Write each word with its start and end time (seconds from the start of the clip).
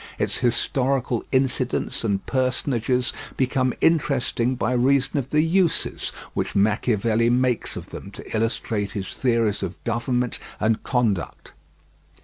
Its 0.17 0.37
historical 0.37 1.23
incidents 1.31 2.03
and 2.03 2.25
personages 2.25 3.13
become 3.37 3.71
interesting 3.81 4.55
by 4.55 4.71
reason 4.71 5.17
of 5.19 5.29
the 5.29 5.43
uses 5.43 6.09
which 6.33 6.55
Machiavelli 6.55 7.29
makes 7.29 7.75
of 7.75 7.91
them 7.91 8.09
to 8.09 8.35
illustrate 8.35 8.93
his 8.93 9.09
theories 9.09 9.61
of 9.61 9.77
government 9.83 10.39
and 10.59 10.81
conduct. 10.81 11.53